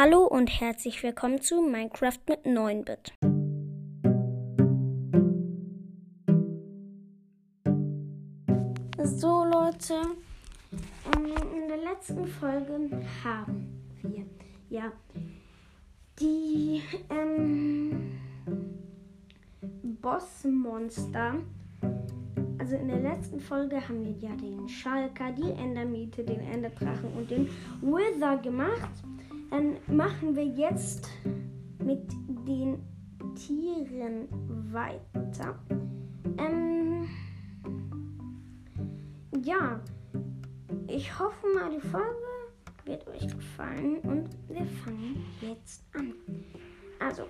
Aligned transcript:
Hallo 0.00 0.24
und 0.26 0.48
herzlich 0.60 1.02
willkommen 1.02 1.40
zu 1.40 1.60
Minecraft 1.60 2.20
mit 2.28 2.44
9-Bit. 2.46 3.14
So 9.02 9.44
Leute, 9.44 9.94
ähm, 11.16 11.34
in 11.52 11.66
der 11.66 11.78
letzten 11.78 12.28
Folge 12.28 12.88
haben 13.24 13.82
wir 14.02 14.24
ja 14.70 14.92
die 16.20 16.80
ähm, 17.10 18.20
Bossmonster. 20.00 21.34
Also 22.60 22.76
in 22.76 22.86
der 22.86 23.00
letzten 23.00 23.40
Folge 23.40 23.80
haben 23.88 24.04
wir 24.04 24.28
ja 24.28 24.36
den 24.36 24.68
Schalker, 24.68 25.32
die 25.32 25.50
Endermiete, 25.50 26.22
den 26.22 26.38
Enderdrachen 26.38 27.12
und 27.14 27.28
den 27.28 27.48
Wither 27.80 28.36
gemacht. 28.36 28.92
Dann 29.50 29.76
machen 29.86 30.36
wir 30.36 30.44
jetzt 30.44 31.08
mit 31.84 32.10
den 32.46 32.82
Tieren 33.34 34.28
weiter. 34.72 35.58
Ähm, 36.38 37.08
ja, 39.44 39.80
ich 40.86 41.18
hoffe 41.18 41.46
mal, 41.54 41.70
die 41.70 41.86
Folge 41.88 42.16
wird 42.84 43.06
euch 43.08 43.28
gefallen 43.28 43.98
und 43.98 44.28
wir 44.48 44.66
fangen 44.84 45.24
jetzt 45.40 45.84
an. 45.94 46.14
Also, 46.98 47.24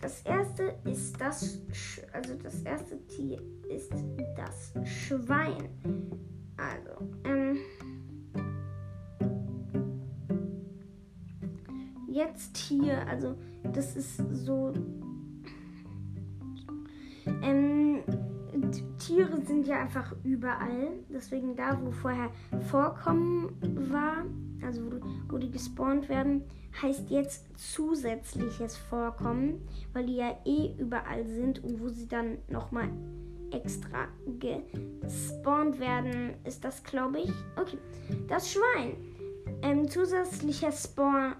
das 0.00 0.22
erste 0.22 0.74
ist 0.84 1.20
das, 1.20 1.60
Sch 1.72 2.00
also 2.12 2.34
das 2.42 2.62
erste 2.62 3.04
Tier 3.06 3.40
ist 3.68 3.92
das 4.36 4.72
Schwein. 4.88 5.68
Also, 6.56 7.08
ähm, 7.24 7.58
jetzt 12.20 12.56
hier, 12.56 13.06
also 13.08 13.34
das 13.72 13.96
ist 13.96 14.22
so. 14.32 14.72
Ähm, 17.42 18.02
Tiere 18.98 19.40
sind 19.42 19.66
ja 19.66 19.80
einfach 19.80 20.14
überall. 20.24 20.92
Deswegen 21.08 21.56
da, 21.56 21.78
wo 21.82 21.90
vorher 21.90 22.30
Vorkommen 22.70 23.56
war, 23.90 24.24
also 24.64 24.82
wo, 25.28 25.38
die 25.38 25.50
gespawnt 25.50 26.08
werden, 26.08 26.44
heißt 26.80 27.10
jetzt 27.10 27.46
zusätzliches 27.58 28.76
Vorkommen, 28.76 29.66
weil 29.92 30.06
die 30.06 30.16
ja 30.16 30.38
eh 30.44 30.74
überall 30.78 31.26
sind 31.26 31.62
und 31.64 31.80
wo 31.80 31.88
sie 31.88 32.06
dann 32.06 32.38
nochmal 32.48 32.88
extra 33.50 34.06
gespawnt 34.38 35.80
werden, 35.80 36.34
ist 36.44 36.64
das, 36.64 36.84
glaube 36.84 37.20
ich. 37.20 37.32
Okay, 37.56 37.78
das 38.28 38.52
Schwein. 38.52 39.09
Ähm, 39.62 39.88
zusätzlicher 39.88 40.72
Spawn, 40.72 41.34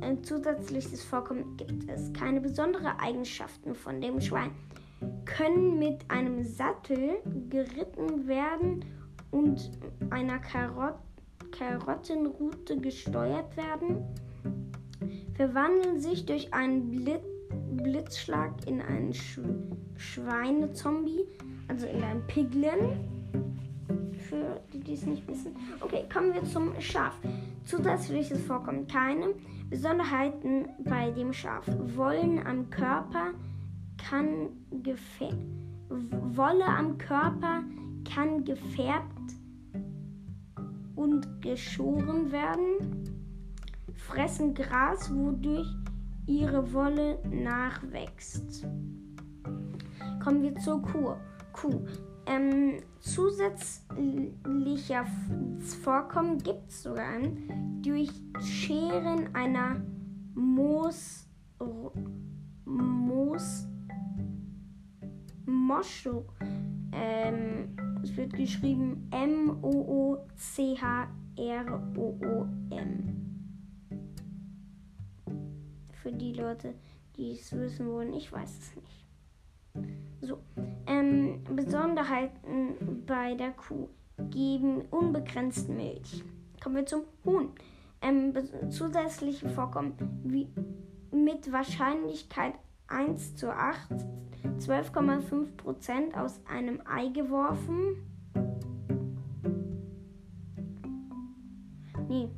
äh, 0.00 0.16
zusätzliches 0.22 1.02
Vorkommen 1.02 1.56
gibt 1.56 1.88
es. 1.90 2.12
Keine 2.12 2.40
besonderen 2.40 2.98
Eigenschaften 2.98 3.74
von 3.74 4.00
dem 4.00 4.20
Schwein 4.20 4.50
können 5.24 5.78
mit 5.78 6.10
einem 6.10 6.44
Sattel 6.44 7.16
geritten 7.48 8.26
werden 8.26 8.84
und 9.30 9.70
einer 10.10 10.38
Karot 10.38 10.94
Karottenroute 11.50 12.78
gesteuert 12.78 13.56
werden, 13.56 14.04
verwandeln 15.34 16.00
sich 16.00 16.26
durch 16.26 16.52
einen 16.52 16.90
Blitz 16.90 17.24
Blitzschlag 17.76 18.66
in 18.66 18.80
einen 18.80 19.12
Sch 19.12 19.40
Schweinezombie, 19.96 21.24
also 21.68 21.86
in 21.86 22.02
einen 22.02 22.26
Piglin. 22.26 23.23
Für 24.34 24.60
die, 24.72 24.80
die 24.80 24.94
es 24.94 25.06
nicht 25.06 25.28
wissen. 25.28 25.54
Okay, 25.80 26.06
kommen 26.12 26.34
wir 26.34 26.42
zum 26.42 26.72
Schaf. 26.80 27.16
Zusätzliches 27.66 28.44
Vorkommen 28.44 28.88
keine. 28.88 29.26
Besonderheiten 29.70 30.66
bei 30.80 31.12
dem 31.12 31.32
Schaf. 31.32 31.64
Wollen 31.94 32.44
am 32.44 32.68
Körper 32.68 33.30
kann 33.96 34.48
gefärbt. 34.82 35.36
Wolle 35.88 36.64
am 36.64 36.98
Körper 36.98 37.62
kann 38.12 38.44
gefärbt 38.44 39.34
und 40.96 41.40
geschoren 41.40 42.32
werden. 42.32 43.06
Fressen 43.94 44.52
Gras, 44.52 45.14
wodurch 45.14 45.68
ihre 46.26 46.72
Wolle 46.72 47.20
nachwächst. 47.30 48.66
Kommen 50.24 50.42
wir 50.42 50.56
zur 50.56 50.82
Kuh. 50.82 51.14
Kuh. 51.52 51.86
Ähm, 52.26 52.80
zusätzlicher 53.04 55.06
Vorkommen 55.82 56.38
gibt 56.38 56.70
es 56.70 56.82
sogar 56.82 57.06
ein, 57.06 57.82
durch 57.82 58.10
Scheren 58.40 59.34
einer 59.34 59.82
Moos, 60.34 61.28
Moos, 62.64 63.66
Moscho. 65.44 66.24
Ähm, 66.92 67.76
es 68.02 68.16
wird 68.16 68.32
geschrieben 68.32 69.06
M-O-O-C-H-R-O-O-M. 69.10 70.20
Für 76.02 76.12
die 76.12 76.32
Leute, 76.32 76.74
die 77.16 77.32
es 77.32 77.52
wissen 77.52 77.86
wollen, 77.88 78.14
ich 78.14 78.32
weiß 78.32 78.58
es 78.58 78.74
nicht. 78.76 79.03
So, 80.20 80.38
ähm, 80.86 81.44
Besonderheiten 81.54 83.04
bei 83.06 83.34
der 83.34 83.50
Kuh 83.52 83.88
geben 84.30 84.82
unbegrenzt 84.90 85.68
Milch. 85.68 86.24
Kommen 86.62 86.76
wir 86.76 86.86
zum 86.86 87.02
Huhn. 87.24 87.50
Ähm, 88.00 88.32
zusätzliche 88.70 89.48
Vorkommen 89.48 89.94
wie 90.24 90.48
mit 91.10 91.50
Wahrscheinlichkeit 91.52 92.54
1 92.88 93.36
zu 93.36 93.50
8, 93.50 93.90
12,5 94.58 95.56
Prozent 95.56 96.16
aus 96.16 96.40
einem 96.46 96.80
Ei 96.86 97.08
geworfen. 97.08 97.96
Nee, 102.08 102.28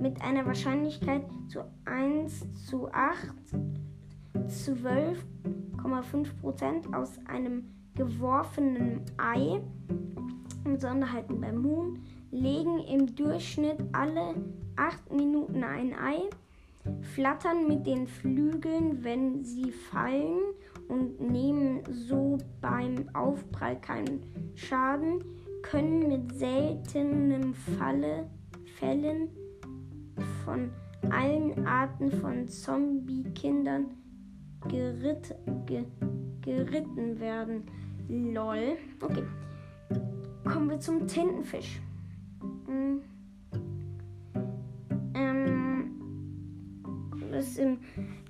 mit 0.00 0.20
einer 0.22 0.44
Wahrscheinlichkeit 0.46 1.24
zu 1.48 1.64
1 1.84 2.66
zu 2.66 2.88
8, 2.92 3.34
12 4.48 5.24
0,5% 5.86 6.94
aus 6.94 7.18
einem 7.26 7.64
geworfenen 7.94 9.02
Ei. 9.16 9.60
Besonderheiten 10.64 11.40
beim 11.40 11.62
Huhn 11.62 12.00
legen 12.32 12.80
im 12.80 13.14
Durchschnitt 13.14 13.78
alle 13.92 14.34
8 14.76 15.12
Minuten 15.12 15.62
ein 15.62 15.94
Ei, 15.94 16.28
flattern 17.14 17.68
mit 17.68 17.86
den 17.86 18.06
Flügeln, 18.06 19.04
wenn 19.04 19.44
sie 19.44 19.70
fallen. 19.70 20.40
Und 20.88 21.20
nehmen 21.20 21.80
so 21.90 22.38
beim 22.60 23.08
Aufprall 23.12 23.80
keinen 23.80 24.22
Schaden, 24.54 25.24
können 25.62 26.06
mit 26.06 26.36
seltenen 26.36 27.54
Falle, 27.54 28.30
Fällen 28.78 29.28
von 30.44 30.70
allen 31.10 31.66
Arten 31.66 32.12
von 32.12 32.46
Zombie-Kindern 32.46 33.86
geritt, 34.68 35.34
ge, 35.66 35.84
geritten 36.40 37.18
werden. 37.20 37.64
Lol. 38.08 38.76
Okay. 39.00 39.24
Kommen 40.44 40.70
wir 40.70 40.80
zum 40.80 41.06
Tintenfisch. 41.06 41.80
Hm. 42.66 43.00
Ähm, 45.14 45.90
das 47.32 47.48
ist 47.48 47.60
ein 47.60 47.78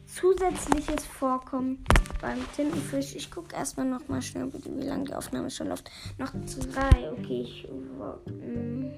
zusätzliches 0.07 1.05
Vorkommen 1.05 1.85
beim 2.21 2.39
Tintenfisch. 2.55 3.15
Ich 3.15 3.31
gucke 3.31 3.55
erstmal 3.55 3.87
noch 3.87 4.09
mal 4.09 4.23
schnell 4.23 4.47
bitte, 4.47 4.75
wie 4.77 4.85
lange 4.85 5.05
die 5.05 5.15
Aufnahme 5.15 5.51
schon 5.51 5.69
läuft. 5.69 5.91
Noch 6.19 6.33
drei. 6.33 7.13
Okay, 7.13 7.43
ich. 7.43 7.69
Hm. 7.69 8.93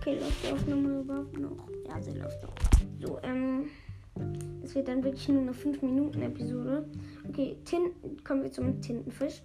Okay, 0.00 0.18
läuft 0.18 0.44
die 0.44 0.52
Aufnahme 0.52 1.00
überhaupt 1.00 1.38
noch? 1.38 1.68
Ja, 1.86 2.00
sie 2.00 2.12
läuft 2.12 2.42
noch. 2.42 2.54
So. 3.00 3.11
Es 4.72 4.76
wird 4.76 4.88
dann 4.88 5.04
wirklich 5.04 5.28
nur 5.28 5.42
eine 5.42 5.52
5 5.52 5.82
Minuten 5.82 6.22
Episode. 6.22 6.88
Okay, 7.28 7.58
Tin 7.66 7.90
kommen 8.24 8.42
wir 8.42 8.50
zum 8.50 8.80
Tintenfisch. 8.80 9.42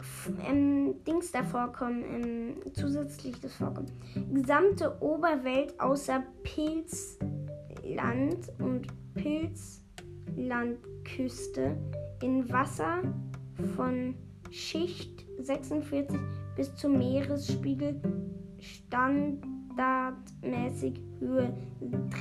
F 0.00 0.32
ähm, 0.44 0.96
Dings 1.06 1.30
da 1.30 1.44
vorkommen, 1.44 2.02
ähm, 2.12 2.56
zusätzlich 2.72 3.40
das 3.40 3.54
vorkommen. 3.54 3.86
Gesamte 4.34 5.00
Oberwelt 5.00 5.78
außer 5.78 6.24
Pilzland 6.42 7.20
und 8.58 8.88
Pilzlandküste 9.14 11.76
in 12.20 12.50
Wasser 12.50 13.02
von 13.76 14.16
Schicht 14.50 15.24
46 15.38 16.18
bis 16.56 16.74
zum 16.74 16.98
Meeresspiegel 16.98 18.02
standardmäßig 18.58 21.00
Höhe 21.20 21.54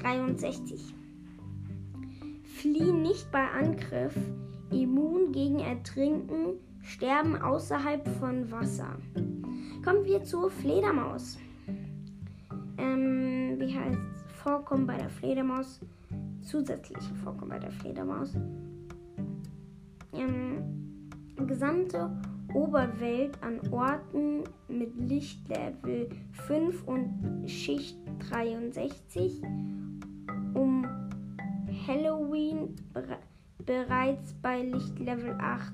63 0.03 1.00
fliehen 2.61 3.01
nicht 3.01 3.31
bei 3.31 3.43
Angriff, 3.49 4.15
immun 4.69 5.31
gegen 5.31 5.59
Ertrinken, 5.59 6.59
sterben 6.83 7.35
außerhalb 7.41 8.07
von 8.19 8.51
Wasser. 8.51 8.97
Kommen 9.83 10.05
wir 10.05 10.23
zur 10.23 10.51
Fledermaus. 10.51 11.39
Ähm, 12.77 13.55
wie 13.57 13.75
heißt 13.75 13.97
Vorkommen 14.43 14.85
bei 14.85 14.97
der 14.97 15.09
Fledermaus, 15.09 15.81
zusätzliche 16.41 17.15
Vorkommen 17.23 17.49
bei 17.49 17.59
der 17.59 17.71
Fledermaus. 17.71 18.35
Ähm, 20.13 21.09
gesamte 21.47 22.11
Oberwelt 22.53 23.41
an 23.41 23.59
Orten 23.71 24.43
mit 24.67 24.95
Lichtlevel 24.97 26.09
5 26.47 26.87
und 26.87 27.49
Schicht 27.49 27.97
63 28.29 29.41
um 30.53 30.80
Halloween 31.87 32.75
bere 32.93 33.17
bereits 33.65 34.33
bei 34.41 34.63
Lichtlevel 34.63 35.35
8. 35.39 35.73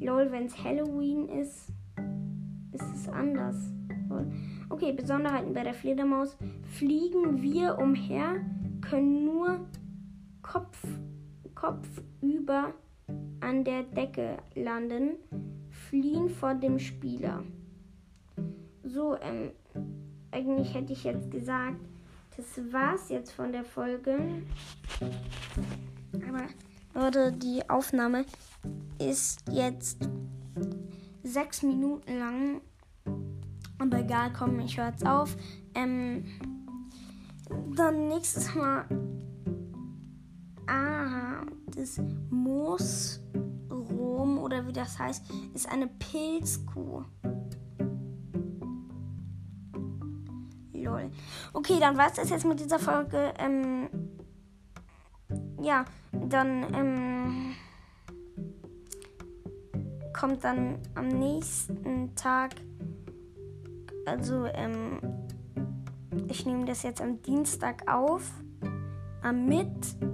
Lol, 0.00 0.30
wenn 0.30 0.46
es 0.46 0.62
Halloween 0.62 1.28
ist, 1.28 1.72
ist 2.72 2.94
es 2.94 3.08
anders. 3.08 3.56
Okay, 4.68 4.92
Besonderheiten 4.92 5.54
bei 5.54 5.62
der 5.62 5.74
Fledermaus. 5.74 6.36
Fliegen 6.78 7.42
wir 7.42 7.78
umher, 7.78 8.44
können 8.80 9.24
nur 9.24 9.60
Kopf, 10.42 10.78
Kopf 11.54 11.88
über 12.20 12.74
an 13.40 13.64
der 13.64 13.82
Decke 13.82 14.38
landen, 14.54 15.16
fliehen 15.70 16.28
vor 16.28 16.54
dem 16.54 16.78
Spieler. 16.78 17.42
So, 18.82 19.16
ähm, 19.16 19.50
eigentlich 20.30 20.74
hätte 20.74 20.92
ich 20.92 21.04
jetzt 21.04 21.30
gesagt, 21.30 21.80
das 22.36 22.72
war's 22.72 23.08
jetzt 23.08 23.32
von 23.32 23.52
der 23.52 23.64
Folge. 23.64 24.42
Aber 26.14 26.46
Leute, 26.94 27.32
die 27.32 27.68
Aufnahme 27.68 28.24
ist 28.98 29.40
jetzt 29.50 30.08
sechs 31.22 31.62
Minuten 31.62 32.18
lang. 32.18 32.60
Aber 33.78 33.98
egal, 33.98 34.32
komm, 34.32 34.60
ich 34.60 34.78
höre 34.78 34.88
jetzt 34.90 35.06
auf. 35.06 35.36
Ähm, 35.74 36.24
dann 37.74 38.08
nächstes 38.08 38.54
Mal. 38.54 38.86
Aha, 40.66 41.44
das 41.74 42.00
Moosrom 42.30 43.18
oder 44.38 44.66
wie 44.66 44.72
das 44.72 44.98
heißt, 44.98 45.24
ist 45.54 45.68
eine 45.68 45.88
Pilzkuh. 45.88 47.04
Lol. 50.84 51.10
Okay, 51.52 51.78
dann 51.80 51.96
war 51.96 52.08
es 52.08 52.14
das 52.14 52.30
jetzt 52.30 52.44
mit 52.44 52.60
dieser 52.60 52.78
Folge. 52.78 53.32
Ähm, 53.38 53.88
ja, 55.60 55.84
dann 56.12 56.74
ähm, 56.74 57.54
kommt 60.12 60.44
dann 60.44 60.78
am 60.94 61.08
nächsten 61.08 62.14
Tag, 62.14 62.54
also 64.06 64.44
ähm, 64.46 65.00
ich 66.28 66.44
nehme 66.46 66.66
das 66.66 66.82
jetzt 66.82 67.00
am 67.00 67.22
Dienstag 67.22 67.90
auf, 67.90 68.30
am 69.22 69.46
Mittwoch. 69.46 70.04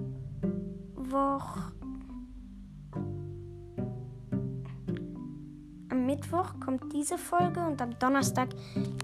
Am 5.90 6.06
Mittwoch 6.06 6.54
kommt 6.64 6.92
diese 6.92 7.18
Folge 7.18 7.60
und 7.60 7.82
am 7.82 7.98
Donnerstag 7.98 8.50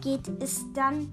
geht 0.00 0.28
es 0.40 0.64
dann 0.72 1.08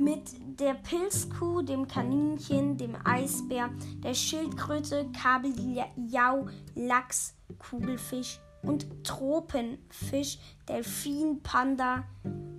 mit 0.00 0.32
der 0.58 0.74
Pilzkuh, 0.74 1.62
dem 1.62 1.86
Kaninchen, 1.86 2.76
dem 2.76 2.96
Eisbär, 3.04 3.70
der 4.02 4.14
Schildkröte, 4.14 5.06
Kabeljau, 5.20 6.46
Lachs, 6.74 7.34
Kugelfisch 7.58 8.40
und 8.62 9.04
Tropenfisch, 9.04 10.38
Delfin, 10.68 11.42
Panda, 11.42 12.04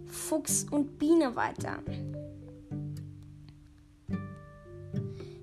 Fuchs 0.06 0.66
und 0.70 1.00
Biene 1.00 1.36
weiter. 1.36 1.80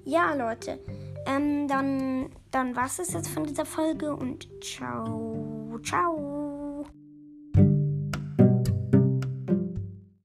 Ja, 0.04 0.34
Leute, 0.34 0.78
ähm, 1.26 1.68
dann, 1.68 2.30
dann 2.50 2.74
war 2.76 2.86
es 2.86 3.12
jetzt 3.12 3.28
von 3.28 3.44
dieser 3.44 3.66
Folge 3.66 4.14
und 4.14 4.48
ciao, 4.62 5.78
ciao. 5.82 6.37